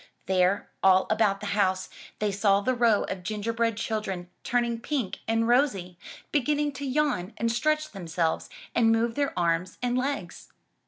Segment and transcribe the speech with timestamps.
[0.25, 5.47] There, all about the house, they saw the row of gingerbread children turning pink and
[5.47, 5.99] rosy,
[6.31, 10.51] beginning to yawn and stretch themselves and move their arms and legs.